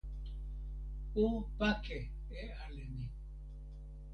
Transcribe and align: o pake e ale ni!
o 1.23 1.25
pake 1.59 1.99
e 2.39 2.41
ale 2.63 2.83
ni! 2.93 3.03